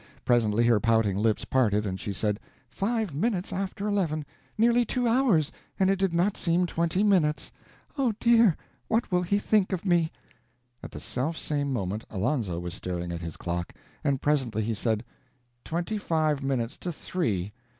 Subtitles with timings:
[0.25, 2.39] Presently her pouting lips parted, and she said:
[2.71, 4.25] "Five minutes after eleven!
[4.57, 7.51] Nearly two hours, and it did not seem twenty minutes!
[7.99, 10.11] Oh, dear, what will he think of me!"
[10.81, 13.75] At the self same moment Alonzo was staring at his clock.
[14.03, 15.05] And presently he said:
[15.63, 17.53] "Twenty five minutes to three!